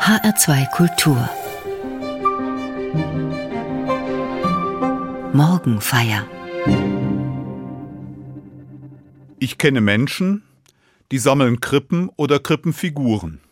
HR2 0.00 0.70
Kultur 0.70 1.28
Morgenfeier 5.34 6.26
Ich 9.38 9.58
kenne 9.58 9.82
Menschen, 9.82 10.42
die 11.12 11.18
sammeln 11.18 11.60
Krippen 11.60 12.08
oder 12.16 12.38
Krippenfiguren. 12.38 13.42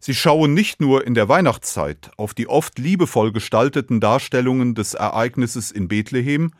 Sie 0.00 0.16
schauen 0.16 0.52
nicht 0.52 0.80
nur 0.80 1.06
in 1.06 1.14
der 1.14 1.28
Weihnachtszeit 1.28 2.10
auf 2.16 2.34
die 2.34 2.48
oft 2.48 2.80
liebevoll 2.80 3.30
gestalteten 3.30 4.00
Darstellungen 4.00 4.74
des 4.74 4.94
Ereignisses 4.94 5.70
in 5.70 5.86
Bethlehem, 5.86 6.50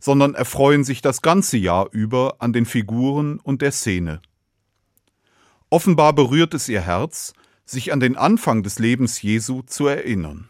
sondern 0.00 0.34
erfreuen 0.34 0.82
sich 0.82 1.02
das 1.02 1.20
ganze 1.20 1.58
Jahr 1.58 1.88
über 1.92 2.36
an 2.38 2.54
den 2.54 2.64
Figuren 2.64 3.38
und 3.38 3.60
der 3.60 3.72
Szene. 3.72 4.22
Offenbar 5.68 6.14
berührt 6.14 6.54
es 6.54 6.70
ihr 6.70 6.80
Herz, 6.80 7.34
sich 7.66 7.92
an 7.92 8.00
den 8.00 8.16
Anfang 8.16 8.62
des 8.62 8.78
Lebens 8.78 9.20
Jesu 9.20 9.62
zu 9.62 9.88
erinnern. 9.88 10.48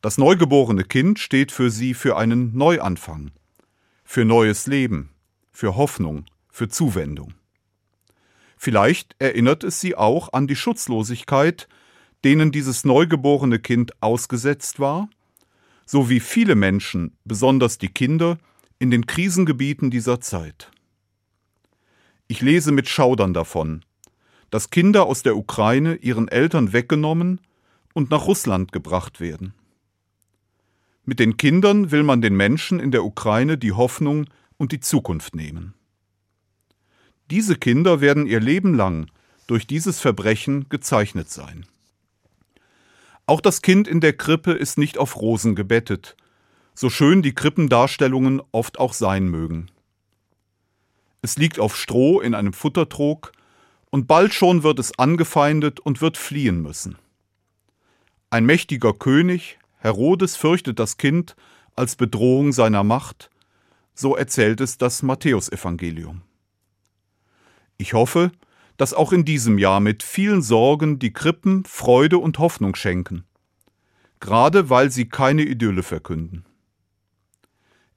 Das 0.00 0.18
neugeborene 0.18 0.84
Kind 0.84 1.18
steht 1.18 1.52
für 1.52 1.70
sie 1.70 1.94
für 1.94 2.16
einen 2.16 2.56
Neuanfang, 2.56 3.30
für 4.04 4.24
neues 4.24 4.66
Leben, 4.66 5.10
für 5.52 5.76
Hoffnung, 5.76 6.26
für 6.50 6.68
Zuwendung. 6.68 7.34
Vielleicht 8.56 9.14
erinnert 9.20 9.62
es 9.62 9.80
sie 9.80 9.94
auch 9.94 10.32
an 10.32 10.48
die 10.48 10.56
Schutzlosigkeit, 10.56 11.68
denen 12.24 12.50
dieses 12.50 12.84
neugeborene 12.84 13.60
Kind 13.60 14.02
ausgesetzt 14.02 14.80
war, 14.80 15.08
so 15.86 16.10
wie 16.10 16.20
viele 16.20 16.56
Menschen, 16.56 17.16
besonders 17.24 17.78
die 17.78 17.88
Kinder, 17.88 18.38
in 18.80 18.90
den 18.90 19.06
Krisengebieten 19.06 19.90
dieser 19.90 20.20
Zeit. 20.20 20.70
Ich 22.26 22.40
lese 22.40 22.72
mit 22.72 22.88
Schaudern 22.88 23.32
davon, 23.32 23.84
dass 24.50 24.70
Kinder 24.70 25.06
aus 25.06 25.22
der 25.22 25.36
Ukraine 25.36 25.96
ihren 25.96 26.28
Eltern 26.28 26.72
weggenommen 26.72 27.40
und 27.94 28.10
nach 28.10 28.26
Russland 28.26 28.72
gebracht 28.72 29.20
werden. 29.20 29.54
Mit 31.04 31.20
den 31.20 31.36
Kindern 31.36 31.90
will 31.90 32.02
man 32.02 32.20
den 32.20 32.36
Menschen 32.36 32.80
in 32.80 32.90
der 32.90 33.04
Ukraine 33.04 33.58
die 33.58 33.72
Hoffnung 33.72 34.26
und 34.56 34.72
die 34.72 34.80
Zukunft 34.80 35.34
nehmen. 35.34 35.74
Diese 37.30 37.56
Kinder 37.56 38.00
werden 38.00 38.26
ihr 38.26 38.40
Leben 38.40 38.74
lang 38.74 39.10
durch 39.46 39.66
dieses 39.66 40.00
Verbrechen 40.00 40.68
gezeichnet 40.68 41.30
sein. 41.30 41.66
Auch 43.26 43.40
das 43.40 43.60
Kind 43.60 43.88
in 43.88 44.00
der 44.00 44.14
Krippe 44.14 44.52
ist 44.52 44.78
nicht 44.78 44.96
auf 44.96 45.16
Rosen 45.16 45.54
gebettet, 45.54 46.16
so 46.74 46.90
schön 46.90 47.22
die 47.22 47.34
Krippendarstellungen 47.34 48.40
oft 48.52 48.78
auch 48.78 48.92
sein 48.92 49.28
mögen. 49.28 49.70
Es 51.20 51.36
liegt 51.36 51.58
auf 51.58 51.76
Stroh 51.76 52.20
in 52.20 52.34
einem 52.34 52.52
Futtertrog, 52.52 53.32
und 53.90 54.06
bald 54.06 54.34
schon 54.34 54.62
wird 54.62 54.78
es 54.78 54.98
angefeindet 54.98 55.80
und 55.80 56.00
wird 56.00 56.16
fliehen 56.16 56.62
müssen. 56.62 56.98
Ein 58.30 58.44
mächtiger 58.44 58.92
König, 58.92 59.58
Herodes, 59.78 60.36
fürchtet 60.36 60.78
das 60.78 60.96
Kind 60.96 61.36
als 61.74 61.96
Bedrohung 61.96 62.52
seiner 62.52 62.84
Macht, 62.84 63.30
so 63.94 64.16
erzählt 64.16 64.60
es 64.60 64.78
das 64.78 65.02
Matthäusevangelium. 65.02 66.22
Ich 67.78 67.94
hoffe, 67.94 68.32
dass 68.76 68.94
auch 68.94 69.12
in 69.12 69.24
diesem 69.24 69.58
Jahr 69.58 69.80
mit 69.80 70.02
vielen 70.02 70.42
Sorgen 70.42 70.98
die 70.98 71.12
Krippen 71.12 71.64
Freude 71.64 72.18
und 72.18 72.38
Hoffnung 72.38 72.74
schenken, 72.74 73.24
gerade 74.20 74.70
weil 74.70 74.90
sie 74.90 75.08
keine 75.08 75.42
Idylle 75.42 75.82
verkünden. 75.82 76.44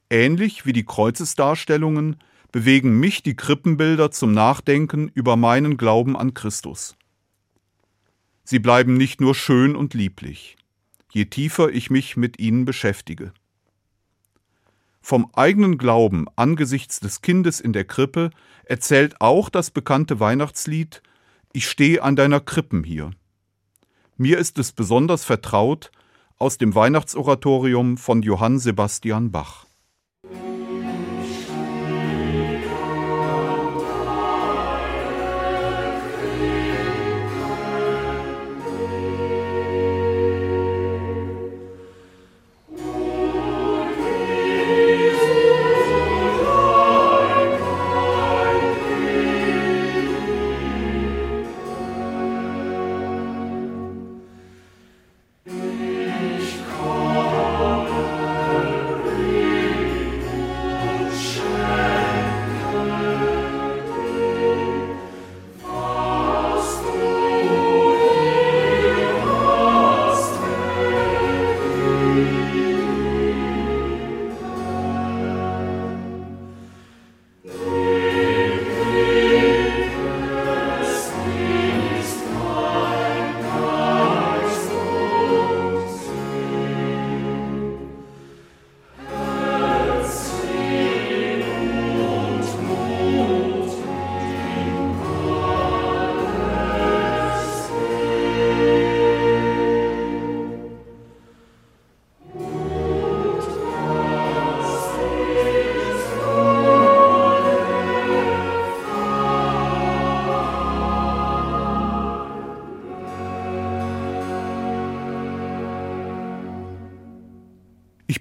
Ähnlich 0.09 0.65
wie 0.65 0.73
die 0.73 0.85
Kreuzesdarstellungen 0.85 2.17
bewegen 2.51 2.99
mich 2.99 3.23
die 3.23 3.35
Krippenbilder 3.35 4.11
zum 4.11 4.33
Nachdenken 4.33 5.09
über 5.13 5.35
meinen 5.35 5.77
Glauben 5.77 6.17
an 6.17 6.33
Christus. 6.33 6.95
Sie 8.43 8.59
bleiben 8.59 8.95
nicht 8.95 9.21
nur 9.21 9.35
schön 9.35 9.75
und 9.75 9.93
lieblich, 9.93 10.57
je 11.11 11.25
tiefer 11.25 11.69
ich 11.69 11.89
mich 11.89 12.17
mit 12.17 12.39
ihnen 12.39 12.65
beschäftige. 12.65 13.33
Vom 15.01 15.31
eigenen 15.33 15.77
Glauben 15.77 16.27
angesichts 16.35 16.99
des 16.99 17.21
Kindes 17.21 17.59
in 17.59 17.73
der 17.73 17.85
Krippe 17.85 18.29
erzählt 18.65 19.19
auch 19.19 19.49
das 19.49 19.71
bekannte 19.71 20.19
Weihnachtslied 20.19 21.01
Ich 21.53 21.67
stehe 21.67 22.03
an 22.03 22.15
deiner 22.15 22.39
Krippen 22.39 22.83
hier. 22.83 23.11
Mir 24.17 24.37
ist 24.37 24.59
es 24.59 24.71
besonders 24.71 25.25
vertraut 25.25 25.91
aus 26.37 26.57
dem 26.57 26.75
Weihnachtsoratorium 26.75 27.97
von 27.97 28.21
Johann 28.21 28.59
Sebastian 28.59 29.31
Bach. 29.31 29.65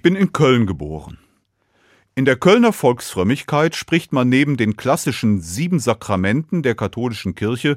Ich 0.01 0.03
bin 0.03 0.15
in 0.15 0.33
Köln 0.33 0.65
geboren. 0.65 1.19
In 2.15 2.25
der 2.25 2.35
Kölner 2.35 2.73
Volksfrömmigkeit 2.73 3.75
spricht 3.75 4.13
man 4.13 4.29
neben 4.29 4.57
den 4.57 4.75
klassischen 4.75 5.41
sieben 5.41 5.79
Sakramenten 5.79 6.63
der 6.63 6.73
katholischen 6.73 7.35
Kirche 7.35 7.75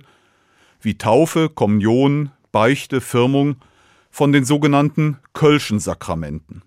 wie 0.81 0.97
Taufe, 0.97 1.51
Kommunion, 1.51 2.31
Beichte, 2.51 3.03
Firmung 3.03 3.57
von 4.11 4.33
den 4.33 4.47
sogenannten 4.47 5.19
Kölschen 5.35 5.79
Sakramenten. 5.81 6.62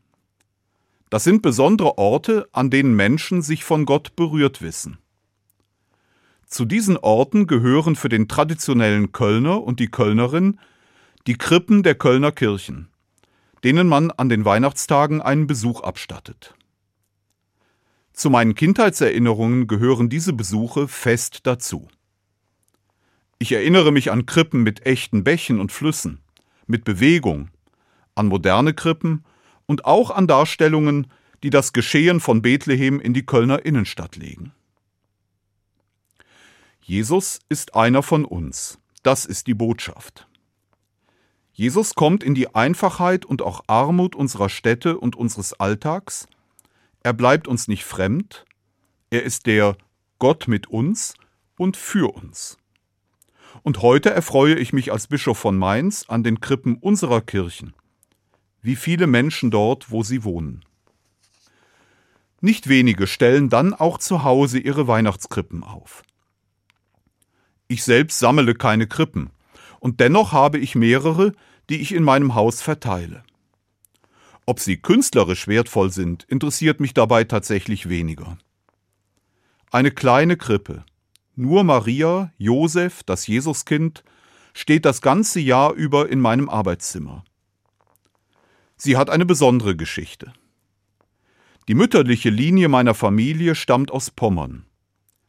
Das 1.09 1.23
sind 1.23 1.41
besondere 1.41 1.97
Orte, 1.97 2.47
an 2.51 2.69
denen 2.69 2.95
Menschen 2.95 3.41
sich 3.41 3.63
von 3.63 3.88
Gott 3.88 4.16
berührt 4.16 4.62
wissen. 4.62 5.00
Zu 6.45 6.66
diesen 6.66 6.97
Orten 6.97 7.47
gehören 7.47 7.95
für 7.95 8.09
den 8.09 8.28
traditionellen 8.28 9.12
Kölner 9.12 9.63
und 9.63 9.79
die 9.79 9.89
Kölnerin 9.89 10.60
die 11.25 11.39
Krippen 11.39 11.81
der 11.81 11.95
Kölner 11.95 12.31
Kirchen 12.31 12.89
denen 13.63 13.88
man 13.88 14.12
an 14.12 14.30
den 14.30 14.45
Weihnachtstagen 14.45 15.21
einen 15.21 15.48
Besuch 15.48 15.81
abstattet. 15.81 16.54
Zu 18.13 18.30
meinen 18.30 18.56
Kindheitserinnerungen 18.56 19.68
gehören 19.68 20.09
diese 20.09 20.33
Besuche 20.33 20.88
fest 20.88 21.42
dazu. 21.44 21.88
Ich 23.39 23.51
erinnere 23.51 23.92
mich 23.92 24.12
an 24.12 24.25
Krippen 24.25 24.63
mit 24.63 24.86
echten 24.86 25.24
Bächen 25.24 25.59
und 25.59 25.71
Flüssen, 25.71 26.19
mit 26.65 26.83
Bewegung, 26.83 27.50
an 28.15 28.27
moderne 28.27 28.74
Krippen 28.74 29.24
und 29.68 29.86
auch 29.86 30.10
an 30.10 30.25
Darstellungen, 30.25 31.07
die 31.44 31.51
das 31.51 31.74
Geschehen 31.74 32.19
von 32.19 32.42
Bethlehem 32.42 33.00
in 33.00 33.13
die 33.13 33.25
Kölner 33.25 33.63
Innenstadt 33.63 34.15
legen. 34.15 34.51
Jesus 36.81 37.39
ist 37.50 37.75
einer 37.75 38.01
von 38.01 38.25
uns, 38.25 38.80
das 39.03 39.25
ist 39.25 39.48
die 39.48 39.53
Botschaft. 39.53 40.26
Jesus 41.59 41.95
kommt 41.95 42.24
in 42.24 42.36
die 42.36 42.54
Einfachheit 42.54 43.25
und 43.25 43.42
auch 43.42 43.63
Armut 43.65 44.15
unserer 44.15 44.48
Städte 44.48 45.00
und 45.00 45.15
unseres 45.15 45.54
Alltags. 45.54 46.27
Er 47.01 47.13
bleibt 47.13 47.48
uns 47.48 47.68
nicht 47.68 47.83
fremd. 47.83 48.45
Er 49.09 49.24
ist 49.24 49.48
der 49.48 49.75
Gott 50.19 50.48
mit 50.48 50.68
uns 50.68 51.15
und 51.57 51.75
für 51.75 52.13
uns. 52.13 52.59
Und 53.63 53.81
heute 53.81 54.12
erfreue 54.12 54.54
ich 54.54 54.71
mich 54.71 54.92
als 54.92 55.07
Bischof 55.07 55.39
von 55.39 55.57
Mainz 55.57 56.06
an 56.07 56.21
den 56.21 56.42
Krippen 56.42 56.75
unserer 56.75 57.21
Kirchen. 57.21 57.74
Wie 58.62 58.75
viele 58.75 59.07
Menschen 59.07 59.50
dort, 59.50 59.89
wo 59.89 60.03
sie 60.03 60.24
wohnen. 60.24 60.63
Nicht 62.39 62.69
wenige 62.69 63.07
stellen 63.07 63.50
dann 63.50 63.74
auch 63.74 63.98
zu 63.98 64.24
Hause 64.24 64.60
ihre 64.60 64.88
Weihnachtskrippen 64.88 65.63
auf. 65.63 66.03
Ich 67.68 67.83
selbst 67.83 68.19
sammle 68.19 68.53
keine 68.53 68.86
Krippen, 68.86 69.31
und 69.80 70.00
dennoch 70.00 70.31
habe 70.31 70.57
ich 70.57 70.75
mehrere, 70.75 71.33
die 71.69 71.81
ich 71.81 71.93
in 71.93 72.03
meinem 72.03 72.35
Haus 72.35 72.61
verteile. 72.61 73.23
Ob 74.45 74.59
sie 74.59 74.77
künstlerisch 74.77 75.47
wertvoll 75.47 75.91
sind, 75.91 76.23
interessiert 76.23 76.79
mich 76.79 76.93
dabei 76.93 77.25
tatsächlich 77.25 77.89
weniger. 77.89 78.37
Eine 79.71 79.91
kleine 79.91 80.37
Krippe, 80.37 80.85
nur 81.35 81.63
Maria, 81.63 82.31
Josef, 82.37 83.03
das 83.03 83.27
Jesuskind, 83.27 84.03
steht 84.53 84.85
das 84.85 85.01
ganze 85.01 85.39
Jahr 85.39 85.73
über 85.73 86.09
in 86.09 86.19
meinem 86.19 86.49
Arbeitszimmer. 86.49 87.23
Sie 88.77 88.95
hat 88.95 89.09
eine 89.09 89.25
besondere 89.25 89.75
Geschichte. 89.75 90.33
Die 91.67 91.75
mütterliche 91.75 92.29
Linie 92.29 92.69
meiner 92.69 92.93
Familie 92.93 93.55
stammt 93.55 93.91
aus 93.91 94.11
Pommern. 94.11 94.65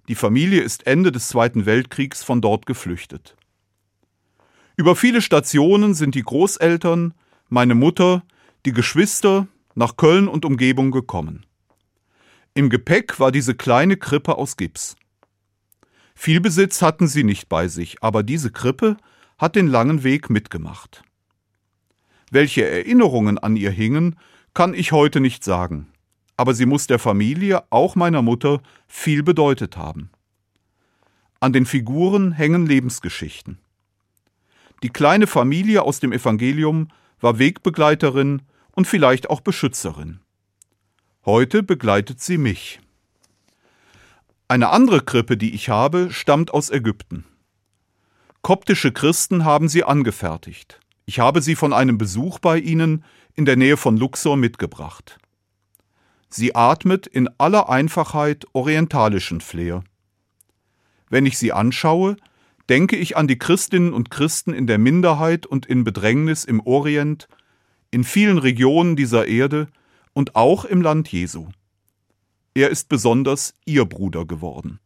Die 0.07 0.15
Familie 0.15 0.63
ist 0.63 0.87
Ende 0.87 1.11
des 1.11 1.29
Zweiten 1.29 1.67
Weltkriegs 1.67 2.23
von 2.23 2.41
dort 2.41 2.67
geflüchtet. 2.67 3.37
Über 4.79 4.95
viele 4.95 5.23
Stationen 5.23 5.93
sind 5.95 6.15
die 6.15 6.23
Großeltern, 6.23 7.13
meine 7.49 7.75
Mutter, 7.75 8.23
die 8.65 8.71
Geschwister 8.71 9.49
nach 9.75 9.97
Köln 9.97 10.29
und 10.29 10.45
Umgebung 10.45 10.93
gekommen. 10.93 11.45
Im 12.55 12.71
Gepäck 12.71 13.19
war 13.19 13.33
diese 13.33 13.57
kleine 13.57 13.97
Krippe 13.97 14.39
aus 14.39 14.57
Gips. 14.57 14.95
Viel 16.15 16.41
Besitz 16.41 16.81
hatten 16.81 17.09
sie 17.09 17.25
nicht 17.25 17.49
bei 17.49 17.67
sich, 17.67 18.05
aber 18.05 18.23
diese 18.23 18.53
Krippe 18.53 18.99
hat 19.37 19.57
den 19.57 19.67
langen 19.67 20.05
Weg 20.05 20.31
mitgemacht. 20.31 21.03
Welche 22.31 22.65
Erinnerungen 22.65 23.37
an 23.37 23.57
ihr 23.57 23.73
hingen, 23.73 24.15
kann 24.55 24.75
ich 24.75 24.93
heute 24.93 25.19
nicht 25.19 25.43
sagen, 25.43 25.89
aber 26.37 26.55
sie 26.55 26.67
muss 26.67 26.87
der 26.87 27.01
Familie, 27.01 27.65
auch 27.71 27.97
meiner 27.97 28.23
Mutter, 28.23 28.61
viel 28.87 29.25
bedeutet 29.25 29.77
haben. 29.77 30.11
An 31.41 31.53
den 31.53 31.67
Figuren 31.67 32.31
hängen 32.31 32.65
Lebensgeschichten. 32.65 33.59
Die 34.83 34.91
kleine 34.91 35.27
Familie 35.27 35.83
aus 35.83 36.01
dem 36.01 36.13
Evangelium 36.13 36.89
war 37.21 37.39
Wegbegleiterin 37.39 38.43
und 38.73 38.87
vielleicht 38.87 39.29
auch 39.29 39.41
Beschützerin. 39.41 40.21
Heute 41.25 41.63
begleitet 41.63 42.21
sie 42.21 42.39
mich. 42.39 42.81
Eine 44.47 44.71
andere 44.71 45.01
Krippe, 45.01 45.37
die 45.37 45.53
ich 45.53 45.69
habe, 45.69 46.11
stammt 46.11 46.53
aus 46.55 46.71
Ägypten. 46.71 47.25
Koptische 48.41 48.93
Christen 48.93 49.45
haben 49.45 49.69
sie 49.69 49.85
angefertigt. 49.85 50.81
Ich 51.07 51.19
habe 51.19 51.43
sie 51.43 51.57
von 51.57 51.73
einem 51.73 51.99
Besuch 51.99 52.39
bei 52.39 52.59
ihnen 52.59 53.05
in 53.35 53.45
der 53.45 53.57
Nähe 53.57 53.77
von 53.77 53.97
Luxor 53.97 54.37
mitgebracht. 54.37 55.19
Sie 56.31 56.55
atmet 56.55 57.07
in 57.07 57.29
aller 57.39 57.69
Einfachheit 57.69 58.47
orientalischen 58.53 59.41
Flair. 59.41 59.83
Wenn 61.11 61.27
ich 61.27 61.37
sie 61.37 61.53
anschaue, 61.53 62.17
denke 62.69 62.97
ich 62.97 63.17
an 63.17 63.29
die 63.29 63.39
Christinnen 63.39 63.93
und 63.93 64.11
Christen 64.11 64.53
in 64.53 64.67
der 64.67 64.79
Minderheit 64.79 65.47
und 65.47 65.67
in 65.67 65.85
Bedrängnis 65.85 66.45
im 66.45 66.61
Orient, 66.61 67.29
in 67.91 68.05
vielen 68.05 68.39
Regionen 68.39 68.97
dieser 68.97 69.27
Erde 69.27 69.69
und 70.13 70.37
auch 70.37 70.65
im 70.65 70.83
Land 70.83 71.11
Jesu. 71.11 71.49
Er 72.55 72.71
ist 72.71 72.89
besonders 72.89 73.55
ihr 73.65 73.85
Bruder 73.85 74.27
geworden. 74.27 74.81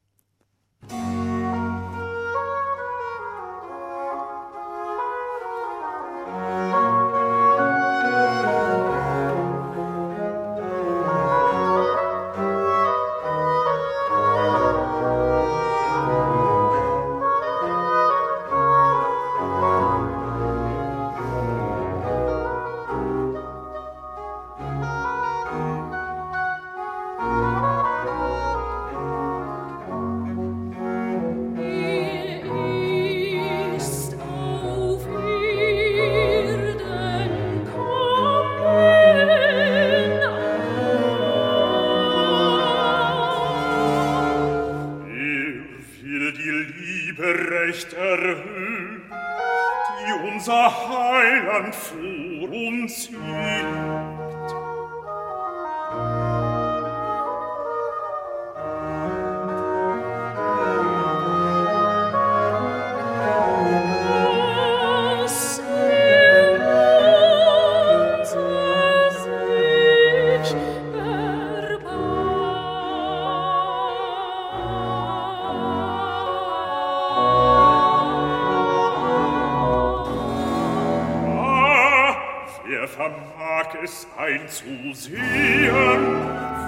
Einzusehen, 84.19 85.21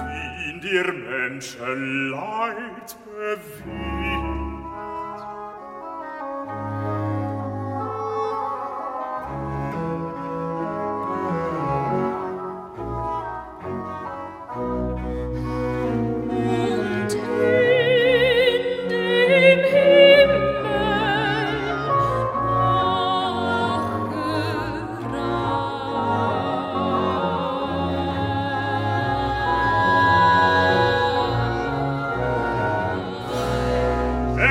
wie 0.09 0.49
in 0.51 0.61
dir 0.61 0.93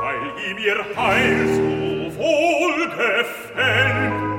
weil 0.02 0.52
ihm 0.52 0.58
ihr 0.58 0.96
Heil 0.96 1.48
so 1.48 2.18
wohl 2.18 2.88
gefällt. 2.90 4.31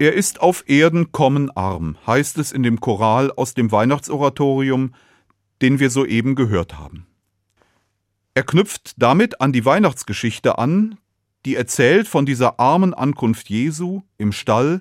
Er 0.00 0.12
ist 0.12 0.40
auf 0.40 0.62
Erden 0.68 1.10
kommen 1.10 1.50
arm, 1.50 1.96
heißt 2.06 2.38
es 2.38 2.52
in 2.52 2.62
dem 2.62 2.80
Choral 2.80 3.32
aus 3.32 3.54
dem 3.54 3.72
Weihnachtsoratorium, 3.72 4.94
den 5.60 5.80
wir 5.80 5.90
soeben 5.90 6.36
gehört 6.36 6.78
haben. 6.78 7.06
Er 8.34 8.44
knüpft 8.44 8.94
damit 9.02 9.40
an 9.40 9.52
die 9.52 9.64
Weihnachtsgeschichte 9.64 10.56
an, 10.56 10.98
die 11.44 11.56
erzählt 11.56 12.06
von 12.06 12.26
dieser 12.26 12.60
armen 12.60 12.94
Ankunft 12.94 13.48
Jesu 13.48 14.02
im 14.18 14.30
Stall, 14.30 14.80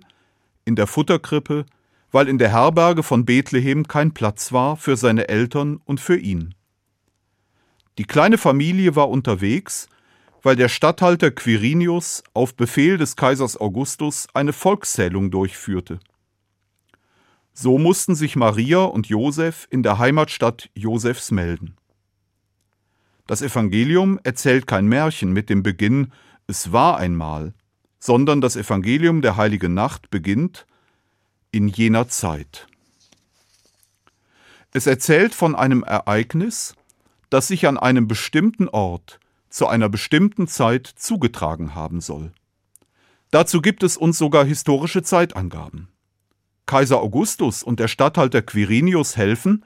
in 0.66 0.76
der 0.76 0.86
Futterkrippe, 0.86 1.66
weil 2.12 2.28
in 2.28 2.38
der 2.38 2.52
Herberge 2.52 3.02
von 3.02 3.26
Bethlehem 3.26 3.88
kein 3.88 4.14
Platz 4.14 4.52
war 4.52 4.78
für 4.78 4.98
seine 4.98 5.30
Eltern 5.30 5.80
und 5.84 6.00
für 6.00 6.18
ihn. 6.18 6.54
Die 7.98 8.06
kleine 8.06 8.38
Familie 8.38 8.96
war 8.96 9.10
unterwegs, 9.10 9.90
weil 10.48 10.56
der 10.56 10.70
Statthalter 10.70 11.30
Quirinius 11.30 12.24
auf 12.34 12.56
Befehl 12.56 12.98
des 12.98 13.18
Kaisers 13.18 13.60
Augustus 13.60 14.30
eine 14.34 14.54
Volkszählung 14.54 15.30
durchführte. 15.30 16.00
So 17.52 17.78
mussten 17.78 18.16
sich 18.16 18.38
Maria 18.38 18.84
und 18.84 19.08
Josef 19.08 19.68
in 19.72 19.84
der 19.84 19.98
Heimatstadt 19.98 20.70
Josefs 20.74 21.32
melden. 21.32 21.76
Das 23.28 23.42
Evangelium 23.42 24.22
erzählt 24.24 24.68
kein 24.68 24.88
Märchen 24.88 25.34
mit 25.34 25.50
dem 25.50 25.64
Beginn 25.64 26.14
Es 26.48 26.72
war 26.72 26.96
einmal, 26.96 27.54
sondern 28.00 28.40
das 28.40 28.56
Evangelium 28.56 29.22
der 29.22 29.36
heiligen 29.36 29.74
Nacht 29.74 30.10
beginnt 30.10 30.66
in 31.52 31.68
jener 31.68 32.08
Zeit. 32.08 32.68
Es 34.72 34.88
erzählt 34.88 35.36
von 35.36 35.56
einem 35.56 35.84
Ereignis, 35.84 36.74
das 37.30 37.50
sich 37.50 37.68
an 37.68 37.78
einem 37.78 38.08
bestimmten 38.08 38.70
Ort 38.70 39.20
zu 39.50 39.68
einer 39.68 39.90
bestimmten 39.90 40.48
Zeit 40.48 40.88
zugetragen 40.88 41.76
haben 41.76 42.02
soll. 42.02 42.32
Dazu 43.32 43.62
gibt 43.62 43.84
es 43.84 43.98
uns 43.98 44.18
sogar 44.18 44.46
historische 44.46 45.04
Zeitangaben. 45.04 45.90
Kaiser 46.66 47.02
Augustus 47.02 47.64
und 47.64 47.80
der 47.80 47.88
Statthalter 47.88 48.42
Quirinius 48.42 49.18
helfen, 49.18 49.66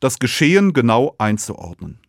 das 0.00 0.18
Geschehen 0.18 0.72
genau 0.72 1.14
einzuordnen. 1.18 2.00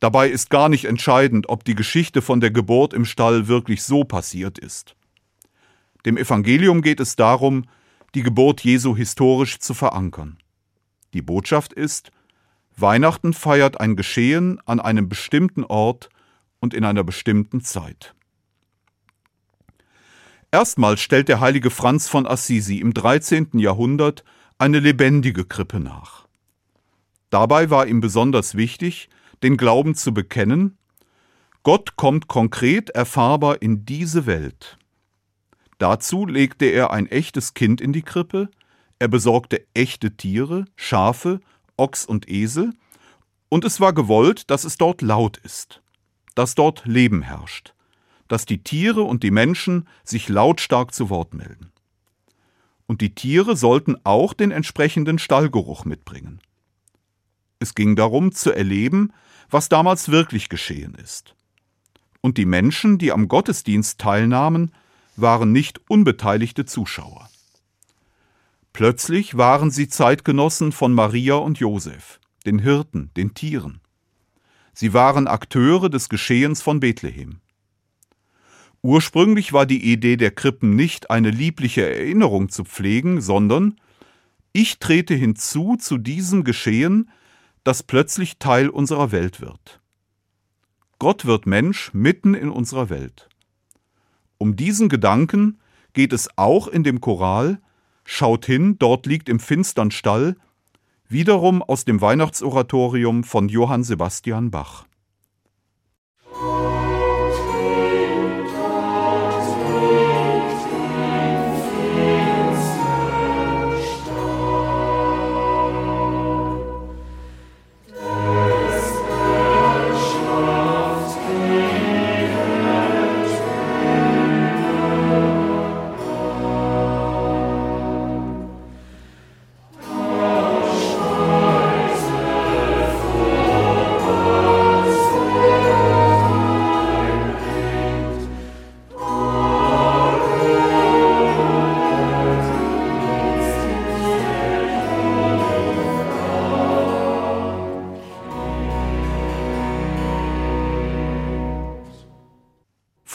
Dabei 0.00 0.28
ist 0.28 0.50
gar 0.50 0.68
nicht 0.68 0.84
entscheidend, 0.84 1.48
ob 1.48 1.64
die 1.64 1.74
Geschichte 1.74 2.22
von 2.22 2.40
der 2.40 2.50
Geburt 2.50 2.92
im 2.92 3.04
Stall 3.04 3.48
wirklich 3.48 3.82
so 3.82 4.04
passiert 4.04 4.58
ist. 4.58 4.94
Dem 6.04 6.16
Evangelium 6.16 6.82
geht 6.82 7.00
es 7.00 7.16
darum, 7.16 7.64
die 8.14 8.22
Geburt 8.22 8.62
Jesu 8.62 8.96
historisch 8.96 9.58
zu 9.58 9.74
verankern. 9.74 10.38
Die 11.14 11.22
Botschaft 11.22 11.72
ist, 11.72 12.10
Weihnachten 12.78 13.32
feiert 13.32 13.80
ein 13.80 13.96
Geschehen 13.96 14.60
an 14.66 14.80
einem 14.80 15.08
bestimmten 15.08 15.64
Ort 15.64 16.10
und 16.60 16.74
in 16.74 16.84
einer 16.84 17.04
bestimmten 17.04 17.62
Zeit. 17.62 18.14
Erstmals 20.50 21.00
stellt 21.00 21.28
der 21.28 21.40
heilige 21.40 21.70
Franz 21.70 22.08
von 22.08 22.26
Assisi 22.26 22.78
im 22.78 22.94
13. 22.94 23.58
Jahrhundert 23.58 24.24
eine 24.58 24.80
lebendige 24.80 25.44
Krippe 25.44 25.80
nach. 25.80 26.26
Dabei 27.30 27.70
war 27.70 27.86
ihm 27.86 28.00
besonders 28.00 28.54
wichtig, 28.54 29.08
den 29.42 29.56
Glauben 29.56 29.94
zu 29.94 30.14
bekennen, 30.14 30.78
Gott 31.62 31.96
kommt 31.96 32.28
konkret 32.28 32.90
erfahrbar 32.90 33.60
in 33.60 33.84
diese 33.84 34.24
Welt. 34.26 34.78
Dazu 35.78 36.24
legte 36.24 36.66
er 36.66 36.92
ein 36.92 37.06
echtes 37.06 37.54
Kind 37.54 37.80
in 37.80 37.92
die 37.92 38.02
Krippe, 38.02 38.48
er 39.00 39.08
besorgte 39.08 39.66
echte 39.74 40.16
Tiere, 40.16 40.66
Schafe, 40.76 41.40
Ochs 41.76 42.04
und 42.04 42.28
Esel, 42.28 42.72
und 43.48 43.64
es 43.64 43.80
war 43.80 43.92
gewollt, 43.92 44.50
dass 44.50 44.64
es 44.64 44.76
dort 44.76 45.02
laut 45.02 45.36
ist, 45.38 45.82
dass 46.34 46.54
dort 46.54 46.84
Leben 46.84 47.22
herrscht, 47.22 47.74
dass 48.28 48.44
die 48.44 48.62
Tiere 48.62 49.02
und 49.02 49.22
die 49.22 49.30
Menschen 49.30 49.88
sich 50.04 50.28
lautstark 50.28 50.92
zu 50.92 51.10
Wort 51.10 51.34
melden. 51.34 51.70
Und 52.86 53.00
die 53.00 53.14
Tiere 53.14 53.56
sollten 53.56 53.96
auch 54.04 54.32
den 54.32 54.50
entsprechenden 54.50 55.18
Stallgeruch 55.18 55.84
mitbringen. 55.84 56.40
Es 57.58 57.74
ging 57.74 57.96
darum 57.96 58.32
zu 58.32 58.52
erleben, 58.52 59.12
was 59.50 59.68
damals 59.68 60.08
wirklich 60.10 60.48
geschehen 60.48 60.94
ist. 60.94 61.34
Und 62.20 62.38
die 62.38 62.46
Menschen, 62.46 62.98
die 62.98 63.12
am 63.12 63.28
Gottesdienst 63.28 64.00
teilnahmen, 64.00 64.72
waren 65.16 65.52
nicht 65.52 65.80
unbeteiligte 65.88 66.64
Zuschauer. 66.64 67.28
Plötzlich 68.76 69.38
waren 69.38 69.70
sie 69.70 69.88
Zeitgenossen 69.88 70.70
von 70.70 70.92
Maria 70.92 71.36
und 71.36 71.58
Josef, 71.58 72.20
den 72.44 72.58
Hirten, 72.58 73.10
den 73.16 73.32
Tieren. 73.32 73.80
Sie 74.74 74.92
waren 74.92 75.28
Akteure 75.28 75.88
des 75.88 76.10
Geschehens 76.10 76.60
von 76.60 76.78
Bethlehem. 76.78 77.40
Ursprünglich 78.82 79.54
war 79.54 79.64
die 79.64 79.90
Idee 79.90 80.18
der 80.18 80.30
Krippen 80.30 80.76
nicht 80.76 81.08
eine 81.08 81.30
liebliche 81.30 81.88
Erinnerung 81.88 82.50
zu 82.50 82.64
pflegen, 82.64 83.22
sondern 83.22 83.80
ich 84.52 84.78
trete 84.78 85.14
hinzu 85.14 85.76
zu 85.76 85.96
diesem 85.96 86.44
Geschehen, 86.44 87.08
das 87.64 87.82
plötzlich 87.82 88.36
Teil 88.36 88.68
unserer 88.68 89.10
Welt 89.10 89.40
wird. 89.40 89.80
Gott 90.98 91.24
wird 91.24 91.46
Mensch 91.46 91.94
mitten 91.94 92.34
in 92.34 92.50
unserer 92.50 92.90
Welt. 92.90 93.30
Um 94.36 94.54
diesen 94.54 94.90
Gedanken 94.90 95.60
geht 95.94 96.12
es 96.12 96.28
auch 96.36 96.68
in 96.68 96.84
dem 96.84 97.00
Choral 97.00 97.58
Schaut 98.06 98.46
hin, 98.46 98.78
dort 98.78 99.04
liegt 99.04 99.28
im 99.28 99.40
finstern 99.40 99.90
Stall, 99.90 100.36
wiederum 101.08 101.60
aus 101.60 101.84
dem 101.84 102.00
Weihnachtsoratorium 102.00 103.24
von 103.24 103.48
Johann 103.48 103.82
Sebastian 103.82 104.50
Bach. 104.50 104.86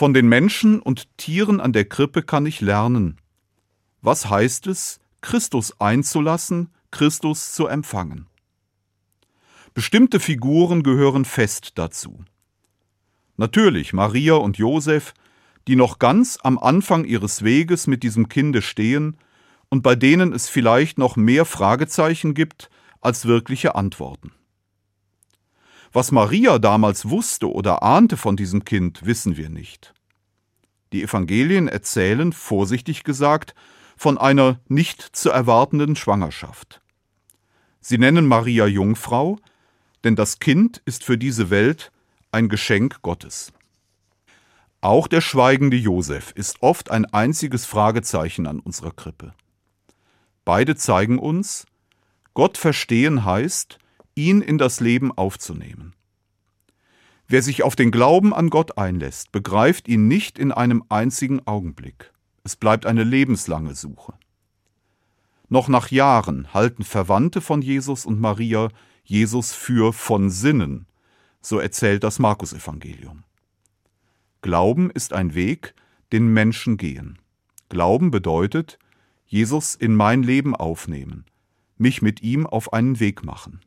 Von 0.02 0.14
den 0.14 0.28
Menschen 0.28 0.82
und 0.82 1.16
Tieren 1.16 1.60
an 1.60 1.72
der 1.72 1.84
Krippe 1.84 2.22
kann 2.24 2.44
ich 2.44 2.60
lernen. 2.60 3.20
Was 4.00 4.28
heißt 4.28 4.66
es, 4.66 4.98
Christus 5.20 5.80
einzulassen, 5.80 6.70
Christus 6.90 7.52
zu 7.52 7.68
empfangen? 7.68 8.26
Bestimmte 9.74 10.18
Figuren 10.18 10.82
gehören 10.82 11.24
fest 11.24 11.78
dazu. 11.78 12.24
Natürlich 13.36 13.92
Maria 13.92 14.34
und 14.34 14.58
Josef, 14.58 15.14
die 15.68 15.76
noch 15.76 16.00
ganz 16.00 16.36
am 16.42 16.58
Anfang 16.58 17.04
ihres 17.04 17.44
Weges 17.44 17.86
mit 17.86 18.02
diesem 18.02 18.28
Kinde 18.28 18.60
stehen 18.60 19.16
und 19.68 19.84
bei 19.84 19.94
denen 19.94 20.32
es 20.32 20.48
vielleicht 20.48 20.98
noch 20.98 21.14
mehr 21.14 21.44
Fragezeichen 21.44 22.34
gibt 22.34 22.70
als 23.00 23.26
wirkliche 23.26 23.76
Antworten. 23.76 24.32
Was 25.92 26.10
Maria 26.10 26.58
damals 26.58 27.10
wusste 27.10 27.52
oder 27.52 27.82
ahnte 27.82 28.16
von 28.16 28.36
diesem 28.36 28.64
Kind, 28.64 29.04
wissen 29.04 29.36
wir 29.36 29.50
nicht. 29.50 29.92
Die 30.92 31.02
Evangelien 31.02 31.68
erzählen, 31.68 32.32
vorsichtig 32.32 33.04
gesagt, 33.04 33.54
von 33.96 34.16
einer 34.16 34.58
nicht 34.68 35.02
zu 35.02 35.30
erwartenden 35.30 35.94
Schwangerschaft. 35.96 36.80
Sie 37.80 37.98
nennen 37.98 38.26
Maria 38.26 38.66
Jungfrau, 38.66 39.38
denn 40.04 40.16
das 40.16 40.38
Kind 40.38 40.80
ist 40.84 41.04
für 41.04 41.18
diese 41.18 41.50
Welt 41.50 41.92
ein 42.30 42.48
Geschenk 42.48 43.02
Gottes. 43.02 43.52
Auch 44.80 45.06
der 45.06 45.20
schweigende 45.20 45.76
Josef 45.76 46.32
ist 46.34 46.62
oft 46.62 46.90
ein 46.90 47.04
einziges 47.04 47.66
Fragezeichen 47.66 48.46
an 48.46 48.60
unserer 48.60 48.92
Krippe. 48.92 49.34
Beide 50.44 50.74
zeigen 50.74 51.18
uns, 51.18 51.66
Gott 52.34 52.58
verstehen 52.58 53.24
heißt, 53.24 53.78
ihn 54.14 54.42
in 54.42 54.58
das 54.58 54.80
Leben 54.80 55.12
aufzunehmen. 55.12 55.94
Wer 57.28 57.42
sich 57.42 57.62
auf 57.62 57.76
den 57.76 57.90
Glauben 57.90 58.34
an 58.34 58.50
Gott 58.50 58.76
einlässt, 58.76 59.32
begreift 59.32 59.88
ihn 59.88 60.08
nicht 60.08 60.38
in 60.38 60.52
einem 60.52 60.84
einzigen 60.88 61.46
Augenblick. 61.46 62.12
Es 62.44 62.56
bleibt 62.56 62.84
eine 62.86 63.04
lebenslange 63.04 63.74
Suche. 63.74 64.14
Noch 65.48 65.68
nach 65.68 65.90
Jahren 65.90 66.52
halten 66.52 66.82
Verwandte 66.82 67.40
von 67.40 67.62
Jesus 67.62 68.06
und 68.06 68.20
Maria 68.20 68.68
Jesus 69.04 69.52
für 69.52 69.92
von 69.92 70.30
Sinnen, 70.30 70.86
so 71.40 71.58
erzählt 71.58 72.04
das 72.04 72.18
Markus-Evangelium. 72.18 73.24
Glauben 74.42 74.90
ist 74.90 75.12
ein 75.12 75.34
Weg, 75.34 75.74
den 76.12 76.32
Menschen 76.32 76.76
gehen. 76.76 77.18
Glauben 77.68 78.10
bedeutet, 78.10 78.78
Jesus 79.26 79.74
in 79.74 79.94
mein 79.94 80.22
Leben 80.22 80.54
aufnehmen, 80.54 81.24
mich 81.78 82.02
mit 82.02 82.22
ihm 82.22 82.46
auf 82.46 82.72
einen 82.72 83.00
Weg 83.00 83.24
machen. 83.24 83.60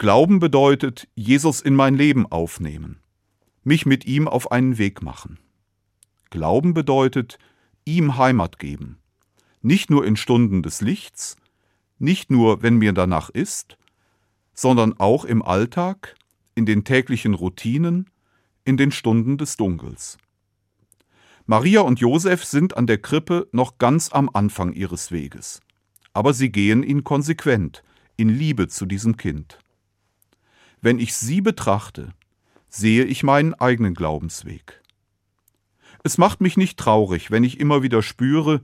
Glauben 0.00 0.38
bedeutet, 0.38 1.08
Jesus 1.14 1.60
in 1.60 1.74
mein 1.74 1.94
Leben 1.94 2.24
aufnehmen, 2.24 3.02
mich 3.64 3.84
mit 3.84 4.06
ihm 4.06 4.28
auf 4.28 4.50
einen 4.50 4.78
Weg 4.78 5.02
machen. 5.02 5.38
Glauben 6.30 6.72
bedeutet, 6.72 7.38
ihm 7.84 8.16
Heimat 8.16 8.58
geben, 8.58 8.96
nicht 9.60 9.90
nur 9.90 10.06
in 10.06 10.16
Stunden 10.16 10.62
des 10.62 10.80
Lichts, 10.80 11.36
nicht 11.98 12.30
nur, 12.30 12.62
wenn 12.62 12.76
mir 12.76 12.94
danach 12.94 13.28
ist, 13.28 13.76
sondern 14.54 14.98
auch 14.98 15.26
im 15.26 15.42
Alltag, 15.42 16.14
in 16.54 16.64
den 16.64 16.84
täglichen 16.84 17.34
Routinen, 17.34 18.08
in 18.64 18.78
den 18.78 18.92
Stunden 18.92 19.36
des 19.36 19.58
Dunkels. 19.58 20.16
Maria 21.44 21.82
und 21.82 22.00
Josef 22.00 22.46
sind 22.46 22.74
an 22.74 22.86
der 22.86 23.02
Krippe 23.02 23.48
noch 23.52 23.76
ganz 23.76 24.10
am 24.10 24.30
Anfang 24.32 24.72
ihres 24.72 25.12
Weges, 25.12 25.60
aber 26.14 26.32
sie 26.32 26.50
gehen 26.50 26.84
ihn 26.84 27.04
konsequent, 27.04 27.82
in 28.16 28.30
Liebe 28.30 28.68
zu 28.68 28.86
diesem 28.86 29.18
Kind. 29.18 29.58
Wenn 30.80 30.98
ich 30.98 31.14
sie 31.14 31.40
betrachte, 31.40 32.14
sehe 32.68 33.04
ich 33.04 33.22
meinen 33.22 33.54
eigenen 33.54 33.94
Glaubensweg. 33.94 34.80
Es 36.02 36.16
macht 36.16 36.40
mich 36.40 36.56
nicht 36.56 36.78
traurig, 36.78 37.30
wenn 37.30 37.44
ich 37.44 37.60
immer 37.60 37.82
wieder 37.82 38.02
spüre, 38.02 38.62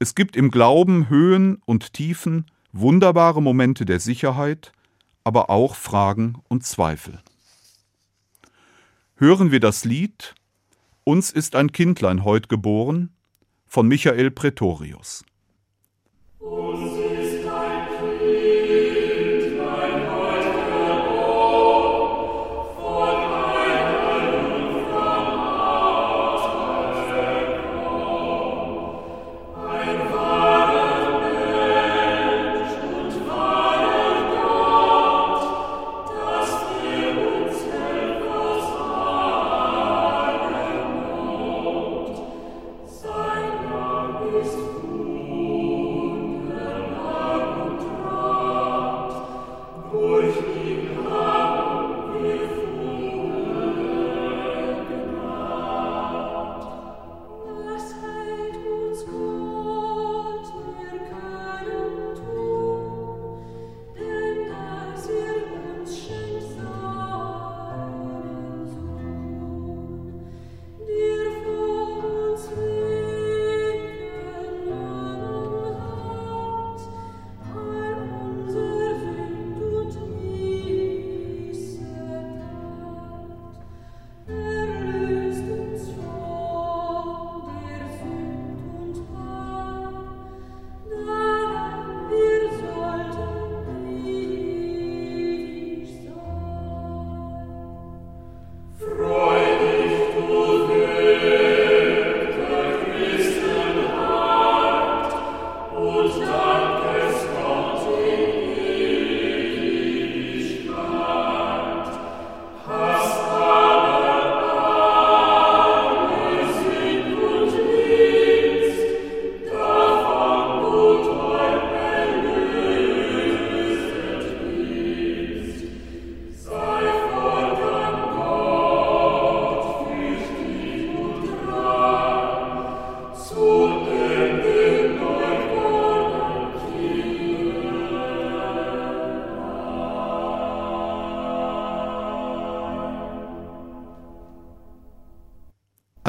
es 0.00 0.16
gibt 0.16 0.34
im 0.34 0.50
Glauben 0.50 1.08
Höhen 1.08 1.62
und 1.64 1.92
Tiefen, 1.92 2.50
wunderbare 2.72 3.40
Momente 3.40 3.84
der 3.84 4.00
Sicherheit, 4.00 4.72
aber 5.22 5.48
auch 5.50 5.76
Fragen 5.76 6.42
und 6.48 6.64
Zweifel. 6.64 7.22
Hören 9.16 9.52
wir 9.52 9.60
das 9.60 9.84
Lied 9.84 10.34
Uns 11.04 11.30
ist 11.30 11.54
ein 11.54 11.70
Kindlein 11.70 12.24
heut 12.24 12.48
geboren 12.48 13.10
von 13.66 13.86
Michael 13.86 14.30
Pretorius. 14.32 15.24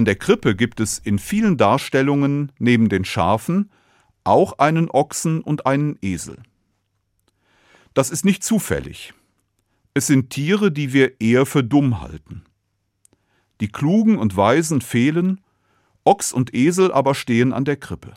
An 0.06 0.14
der 0.14 0.18
Krippe 0.18 0.56
gibt 0.56 0.80
es 0.82 1.00
in 1.00 1.18
vielen 1.18 1.58
Darstellungen 1.58 2.52
neben 2.60 2.90
den 2.90 3.06
Schafen 3.06 3.72
auch 4.24 4.60
einen 4.60 4.88
Ochsen 4.92 5.42
und 5.42 5.66
einen 5.66 5.98
Esel. 6.00 6.44
Das 7.96 8.12
ist 8.12 8.24
nicht 8.24 8.44
zufällig. 8.44 9.16
Es 9.96 10.06
sind 10.06 10.30
Tiere, 10.30 10.72
die 10.72 10.94
wir 10.94 11.20
eher 11.20 11.48
für 11.48 11.64
dumm 11.64 12.02
halten. 12.02 12.44
Die 13.62 13.68
Klugen 13.68 14.20
und 14.20 14.38
Weisen 14.38 14.80
fehlen, 14.80 15.42
Ochs 16.04 16.34
und 16.34 16.54
Esel 16.54 16.92
aber 16.92 17.16
stehen 17.16 17.52
an 17.52 17.66
der 17.66 17.78
Krippe. 17.78 18.14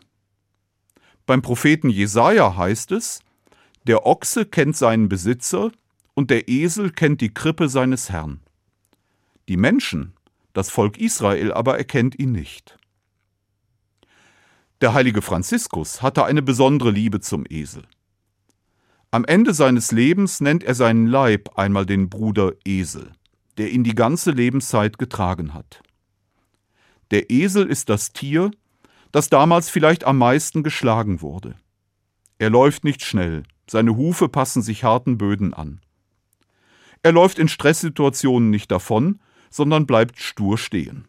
Beim 1.24 1.40
Propheten 1.40 1.88
Jesaja 1.88 2.55
heißt 2.55 2.92
es: 2.92 3.20
Der 3.87 4.05
Ochse 4.05 4.44
kennt 4.44 4.77
seinen 4.77 5.09
Besitzer 5.09 5.72
und 6.12 6.29
der 6.29 6.51
Esel 6.51 6.90
kennt 6.90 7.22
die 7.22 7.33
Krippe 7.33 7.70
seines 7.70 8.11
Herrn. 8.11 8.40
Die 9.48 9.57
Menschen 9.57 10.12
das 10.59 10.71
Volk 10.71 10.99
Israel 10.99 11.53
aber 11.53 11.79
erkennt 11.79 12.18
ihn 12.18 12.33
nicht. 12.33 12.81
Der 14.81 14.92
heilige 14.92 15.23
Franziskus 15.23 16.03
hatte 16.03 16.25
eine 16.25 16.42
besondere 16.42 16.90
Liebe 16.90 17.21
zum 17.21 17.44
Esel. 17.49 17.85
Am 19.12 19.25
Ende 19.25 19.55
seines 19.55 19.92
Lebens 19.92 20.40
nennt 20.40 20.64
er 20.64 20.75
seinen 20.75 21.07
Leib 21.07 21.57
einmal 21.57 21.87
den 21.87 22.11
Bruder 22.11 22.55
Esel, 22.64 23.12
der 23.57 23.71
ihn 23.71 23.85
die 23.85 23.94
ganze 23.94 24.33
Lebenszeit 24.33 24.99
getragen 24.99 25.55
hat. 25.55 25.81
Der 27.12 27.31
Esel 27.31 27.71
ist 27.71 27.88
das 27.88 28.12
Tier, 28.12 28.51
das 29.12 29.31
damals 29.31 29.71
vielleicht 29.71 30.03
am 30.03 30.18
meisten 30.18 30.64
geschlagen 30.64 31.23
wurde. 31.23 31.55
Er 32.38 32.51
läuft 32.51 32.83
nicht 32.83 33.05
schnell, 33.05 33.44
seine 33.71 33.97
Hufe 33.97 34.29
passen 34.29 34.62
sich 34.62 34.83
harten 34.83 35.18
Böden 35.18 35.55
an. 35.55 35.81
Er 37.05 37.12
läuft 37.12 37.38
in 37.38 37.47
Stresssituationen 37.47 38.51
nicht 38.51 38.73
davon, 38.73 39.21
sondern 39.51 39.87
bleibt 39.87 40.21
stur 40.21 40.59
stehen. 40.59 41.07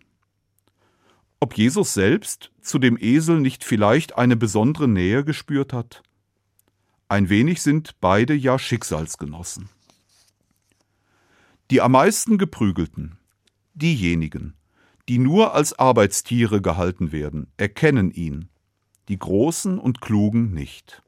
Ob 1.39 1.57
Jesus 1.57 1.93
selbst 1.93 2.51
zu 2.61 2.79
dem 2.79 2.97
Esel 2.99 3.39
nicht 3.39 3.63
vielleicht 3.63 4.17
eine 4.17 4.35
besondere 4.35 4.87
Nähe 4.87 5.23
gespürt 5.23 5.71
hat? 5.71 6.03
Ein 7.07 7.29
wenig 7.29 7.61
sind 7.61 7.95
beide 8.01 8.33
ja 8.33 8.59
Schicksalsgenossen. 8.59 9.69
Die 11.71 11.81
am 11.81 11.93
meisten 11.93 12.37
geprügelten, 12.37 13.17
diejenigen, 13.73 14.53
die 15.07 15.17
nur 15.17 15.55
als 15.55 15.77
Arbeitstiere 15.77 16.61
gehalten 16.61 17.11
werden, 17.11 17.47
erkennen 17.57 18.11
ihn, 18.11 18.49
die 19.07 19.17
Großen 19.17 19.79
und 19.79 20.01
Klugen 20.01 20.53
nicht. 20.53 21.01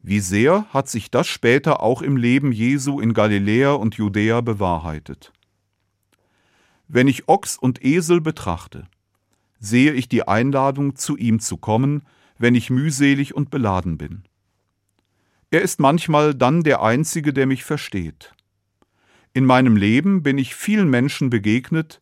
Wie 0.00 0.20
sehr 0.20 0.66
hat 0.72 0.88
sich 0.88 1.10
das 1.10 1.26
später 1.26 1.82
auch 1.82 2.02
im 2.02 2.16
Leben 2.16 2.52
Jesu 2.52 3.00
in 3.00 3.14
Galiläa 3.14 3.72
und 3.72 3.96
Judäa 3.96 4.40
bewahrheitet. 4.42 5.32
Wenn 6.88 7.06
ich 7.06 7.28
Ochs 7.28 7.58
und 7.58 7.84
Esel 7.84 8.22
betrachte, 8.22 8.88
sehe 9.60 9.92
ich 9.92 10.08
die 10.08 10.26
Einladung, 10.26 10.96
zu 10.96 11.16
ihm 11.16 11.38
zu 11.38 11.58
kommen, 11.58 12.02
wenn 12.38 12.54
ich 12.54 12.70
mühselig 12.70 13.34
und 13.34 13.50
beladen 13.50 13.98
bin. 13.98 14.22
Er 15.50 15.62
ist 15.62 15.80
manchmal 15.80 16.34
dann 16.34 16.62
der 16.62 16.82
Einzige, 16.82 17.32
der 17.34 17.46
mich 17.46 17.64
versteht. 17.64 18.32
In 19.34 19.44
meinem 19.44 19.76
Leben 19.76 20.22
bin 20.22 20.38
ich 20.38 20.54
vielen 20.54 20.88
Menschen 20.88 21.28
begegnet, 21.28 22.00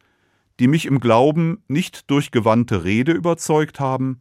die 0.61 0.69
mich 0.69 0.87
im 0.87 1.01
Glauben 1.01 1.63
nicht 1.67 2.11
durch 2.11 2.31
gewandte 2.31 2.85
Rede 2.85 3.13
überzeugt 3.13 3.81
haben, 3.81 4.21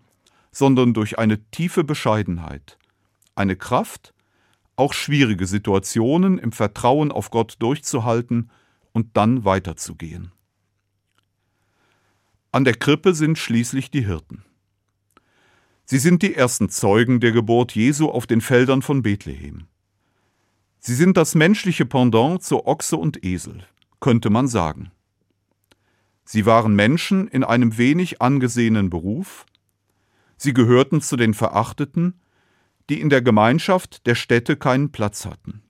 sondern 0.51 0.93
durch 0.93 1.19
eine 1.19 1.43
tiefe 1.51 1.83
Bescheidenheit, 1.83 2.77
eine 3.35 3.55
Kraft, 3.55 4.13
auch 4.75 4.93
schwierige 4.93 5.45
Situationen 5.45 6.37
im 6.37 6.51
Vertrauen 6.51 7.11
auf 7.11 7.29
Gott 7.29 7.55
durchzuhalten 7.59 8.49
und 8.93 9.15
dann 9.15 9.45
weiterzugehen. 9.45 10.31
An 12.55 12.63
der 12.63 12.75
Krippe 12.75 13.13
sind 13.13 13.37
schließlich 13.37 13.91
die 13.91 14.05
Hirten. 14.05 14.45
Sie 15.83 15.97
sind 15.97 16.21
die 16.21 16.35
ersten 16.35 16.69
Zeugen 16.69 17.19
der 17.19 17.33
Geburt 17.33 17.75
Jesu 17.75 18.07
auf 18.07 18.27
den 18.27 18.39
Feldern 18.39 18.81
von 18.81 19.01
Bethlehem. 19.01 19.67
Sie 20.79 20.95
sind 20.95 21.17
das 21.17 21.35
menschliche 21.35 21.85
Pendant 21.85 22.41
zu 22.43 22.65
Ochse 22.65 22.95
und 22.95 23.25
Esel, 23.25 23.65
könnte 23.99 24.29
man 24.29 24.47
sagen. 24.47 24.91
Sie 26.23 26.45
waren 26.45 26.73
Menschen 26.77 27.27
in 27.27 27.43
einem 27.43 27.77
wenig 27.77 28.21
angesehenen 28.21 28.89
Beruf, 28.89 29.45
sie 30.37 30.53
gehörten 30.53 31.01
zu 31.01 31.17
den 31.17 31.33
Verachteten, 31.33 32.21
die 32.89 33.01
in 33.01 33.09
der 33.09 33.21
Gemeinschaft 33.21 34.07
der 34.07 34.15
Städte 34.15 34.55
keinen 34.55 34.93
Platz 34.93 35.25
hatten. 35.25 35.61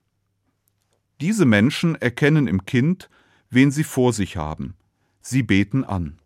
Diese 1.20 1.46
Menschen 1.46 1.96
erkennen 1.96 2.46
im 2.46 2.68
Kind, 2.68 3.10
wen 3.50 3.72
sie 3.72 3.84
vor 3.84 4.14
sich 4.14 4.38
haben, 4.38 4.76
sie 5.20 5.42
beten 5.42 5.84
an. 5.84 6.20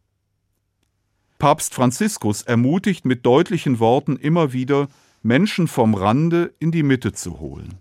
Papst 1.40 1.74
Franziskus 1.74 2.42
ermutigt 2.42 3.06
mit 3.06 3.26
deutlichen 3.26 3.80
Worten 3.80 4.18
immer 4.18 4.52
wieder, 4.52 4.90
Menschen 5.24 5.70
vom 5.70 5.94
Rande 5.94 6.54
in 6.60 6.72
die 6.72 6.84
Mitte 6.84 7.14
zu 7.14 7.40
holen. 7.40 7.80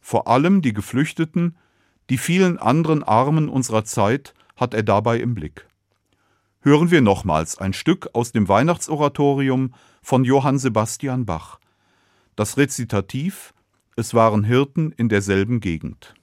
Vor 0.00 0.26
allem 0.26 0.60
die 0.60 0.72
Geflüchteten, 0.72 1.56
die 2.10 2.18
vielen 2.18 2.58
anderen 2.58 3.04
Armen 3.04 3.48
unserer 3.48 3.84
Zeit 3.84 4.34
hat 4.56 4.74
er 4.74 4.82
dabei 4.82 5.20
im 5.20 5.36
Blick. 5.36 5.68
Hören 6.60 6.90
wir 6.90 7.00
nochmals 7.00 7.58
ein 7.58 7.72
Stück 7.72 8.10
aus 8.12 8.32
dem 8.32 8.48
Weihnachtsoratorium 8.48 9.72
von 10.02 10.24
Johann 10.24 10.58
Sebastian 10.58 11.26
Bach. 11.26 11.60
Das 12.34 12.56
Rezitativ 12.56 13.54
Es 13.94 14.14
waren 14.14 14.42
Hirten 14.42 14.90
in 14.90 15.08
derselben 15.08 15.60
Gegend. 15.60 16.14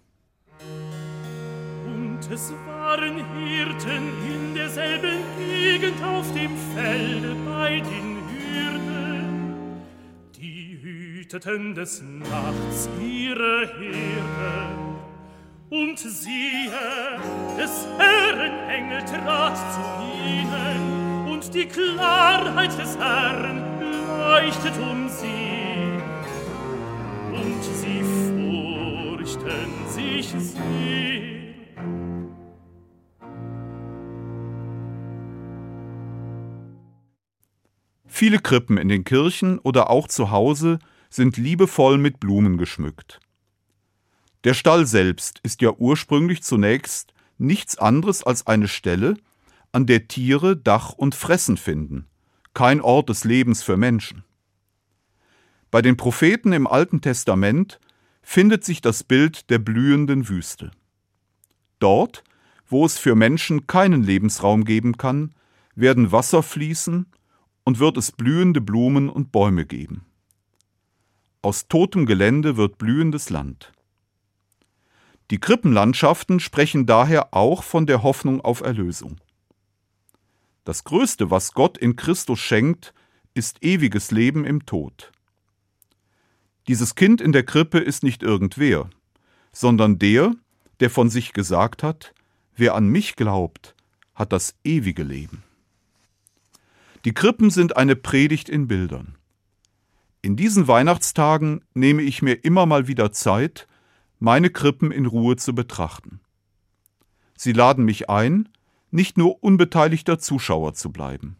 Und 1.86 2.20
es 2.30 2.52
waren 2.68 3.16
Hirten 3.38 4.10
in 4.28 4.54
derselben 4.56 5.25
Gegend 5.66 6.04
auf 6.04 6.32
dem 6.34 6.52
Felde 6.76 7.36
bei 7.44 7.80
den 7.80 8.18
Hürden. 8.30 9.82
Die 10.38 10.78
hüteten 10.80 11.74
des 11.74 12.04
Nachts 12.04 12.88
ihre 13.02 13.68
Herde. 13.80 14.68
Und 15.72 15.98
siehe, 15.98 16.70
des 17.58 17.88
Herren 17.98 18.70
Engel 18.70 19.02
trat 19.06 19.58
zu 19.58 19.82
ihnen, 20.24 21.32
und 21.34 21.52
die 21.52 21.66
Klarheit 21.66 22.78
des 22.78 22.96
Herrn 23.00 23.64
leuchtet 24.20 24.78
um 24.80 25.10
sie. 25.10 25.98
Und 27.34 27.64
sie 27.64 28.04
furchten 28.30 29.88
sich 29.90 30.28
sehr. 30.30 31.35
Viele 38.08 38.40
Krippen 38.40 38.78
in 38.78 38.90
den 38.90 39.04
Kirchen 39.04 39.60
oder 39.60 39.90
auch 39.90 40.08
zu 40.08 40.32
Hause 40.32 40.80
sind 41.10 41.38
liebevoll 41.38 41.98
mit 41.98 42.20
Blumen 42.20 42.58
geschmückt. 42.58 43.20
Der 44.44 44.54
Stall 44.54 44.86
selbst 44.86 45.40
ist 45.44 45.62
ja 45.62 45.72
ursprünglich 45.72 46.44
zunächst 46.44 47.14
nichts 47.38 47.78
anderes 47.78 48.24
als 48.24 48.48
eine 48.48 48.68
Stelle, 48.68 49.16
an 49.72 49.86
der 49.86 50.08
Tiere 50.08 50.56
Dach 50.56 50.94
und 50.94 51.16
Fressen 51.16 51.58
finden, 51.58 52.08
kein 52.54 52.80
Ort 52.80 53.10
des 53.10 53.24
Lebens 53.26 53.64
für 53.64 53.76
Menschen. 53.76 54.24
Bei 55.72 55.82
den 55.82 55.98
Propheten 55.98 56.54
im 56.54 56.68
Alten 56.68 57.02
Testament 57.02 57.80
findet 58.22 58.64
sich 58.64 58.82
das 58.82 59.04
Bild 59.04 59.50
der 59.50 59.60
blühenden 59.60 60.30
Wüste. 60.30 60.72
Dort, 61.80 62.24
wo 62.68 62.86
es 62.86 62.98
für 62.98 63.16
Menschen 63.16 63.68
keinen 63.68 64.04
Lebensraum 64.04 64.64
geben 64.64 64.98
kann, 64.98 65.34
werden 65.76 66.12
Wasser 66.12 66.42
fließen 66.42 67.08
und 67.66 67.80
wird 67.80 67.98
es 67.98 68.14
blühende 68.14 68.62
Blumen 68.62 69.10
und 69.10 69.34
Bäume 69.34 69.66
geben. 69.66 70.06
Aus 71.42 71.68
totem 71.68 72.06
Gelände 72.06 72.56
wird 72.56 72.78
blühendes 72.78 73.30
Land. 73.30 73.74
Die 75.32 75.40
Krippenlandschaften 75.40 76.40
sprechen 76.40 76.86
daher 76.86 77.34
auch 77.34 77.64
von 77.64 77.88
der 77.88 78.04
Hoffnung 78.04 78.42
auf 78.42 78.62
Erlösung. 78.62 79.18
Das 80.64 80.84
Größte, 80.84 81.30
was 81.32 81.54
Gott 81.54 81.78
in 81.78 81.96
Christus 81.96 82.40
schenkt, 82.40 82.94
ist 83.34 83.64
ewiges 83.64 84.12
Leben 84.12 84.46
im 84.46 84.66
Tod. 84.66 85.12
Dieses 86.68 86.96
Kind 86.96 87.22
in 87.22 87.32
der 87.32 87.44
Krippe 87.44 87.80
ist 87.80 88.04
nicht 88.04 88.24
irgendwer, 88.24 88.90
sondern 89.52 90.00
der, 90.00 90.34
der 90.80 90.90
von 90.90 91.10
sich 91.10 91.34
gesagt 91.34 91.84
hat, 91.84 92.14
wer 92.56 92.76
an 92.76 92.88
mich 92.88 93.16
glaubt, 93.16 93.76
hat 94.14 94.32
das 94.32 94.56
ewige 94.64 95.04
Leben. 95.04 95.44
Die 97.06 97.14
Krippen 97.14 97.52
sind 97.52 97.78
eine 97.78 97.96
Predigt 97.96 98.50
in 98.50 98.68
Bildern. 98.68 99.16
In 100.24 100.36
diesen 100.36 100.68
Weihnachtstagen 100.68 101.64
nehme 101.76 102.02
ich 102.02 102.24
mir 102.24 102.44
immer 102.44 102.66
mal 102.66 102.88
wieder 102.88 103.12
Zeit, 103.12 103.68
meine 104.18 104.50
Krippen 104.50 104.92
in 104.92 105.06
Ruhe 105.06 105.36
zu 105.36 105.54
betrachten. 105.54 106.20
Sie 107.38 107.52
laden 107.52 107.86
mich 107.86 108.10
ein, 108.10 108.50
nicht 108.90 109.20
nur 109.20 109.44
unbeteiligter 109.44 110.18
Zuschauer 110.18 110.74
zu 110.74 110.92
bleiben. 110.92 111.38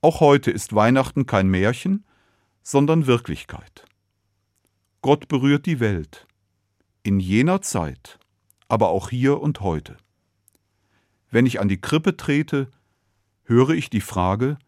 Auch 0.00 0.20
heute 0.20 0.52
ist 0.52 0.76
Weihnachten 0.76 1.26
kein 1.26 1.48
Märchen, 1.48 2.04
sondern 2.62 3.08
Wirklichkeit. 3.08 3.84
Gott 5.02 5.26
berührt 5.26 5.66
die 5.66 5.80
Welt, 5.80 6.28
in 7.02 7.18
jener 7.18 7.62
Zeit, 7.62 8.20
aber 8.68 8.90
auch 8.90 9.10
hier 9.10 9.40
und 9.40 9.60
heute. 9.60 9.96
Wenn 11.32 11.46
ich 11.46 11.58
an 11.58 11.68
die 11.68 11.80
Krippe 11.80 12.16
trete, 12.16 12.70
höre 13.46 13.70
ich 13.70 13.90
die 13.90 14.00
Frage, 14.00 14.58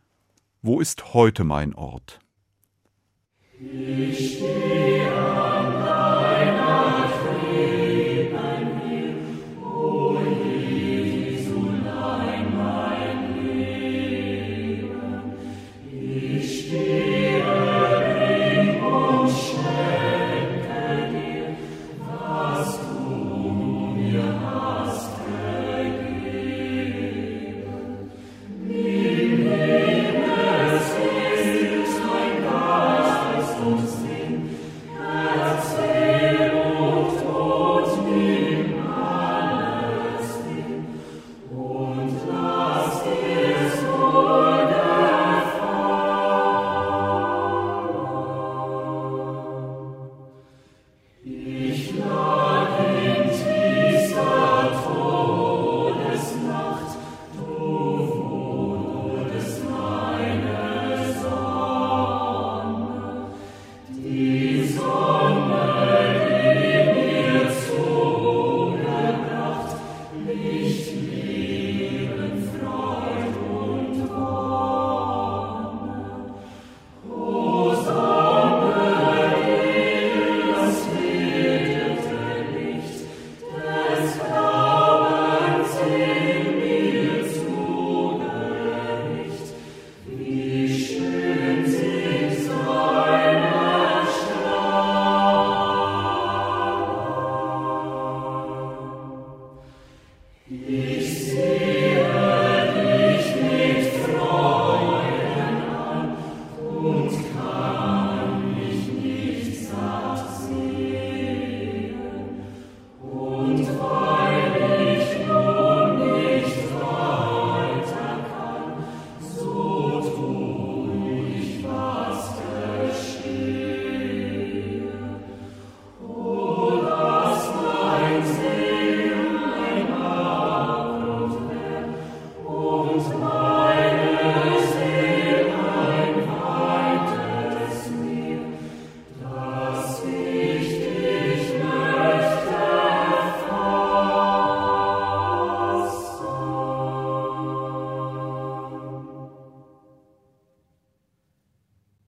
wo 0.62 0.80
ist 0.80 1.12
heute 1.12 1.44
mein 1.44 1.74
Ort? 1.74 2.20
Ich 3.60 4.36
stehe 4.36 5.57